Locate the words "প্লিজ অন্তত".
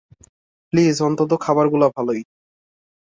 0.73-1.31